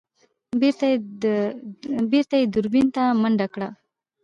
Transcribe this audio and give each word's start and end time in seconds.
بېرته 2.11 2.35
يې 2.39 2.45
دوربين 2.53 2.87
ته 2.95 3.03
منډه 3.21 3.47
کړه. 3.53 3.69